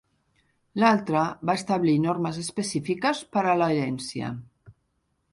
L'altre 0.83 1.25
va 1.49 1.55
establir 1.59 1.93
normes 2.05 2.39
específiques 2.43 3.21
per 3.35 3.43
a 3.51 3.53
l'herència. 3.63 4.31